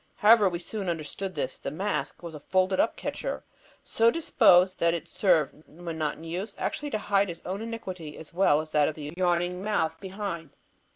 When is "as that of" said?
8.61-8.95